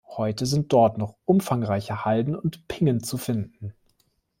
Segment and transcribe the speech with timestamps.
[0.17, 3.75] Heute sind dort noch umfangreiche Halden und Pingen zu finden.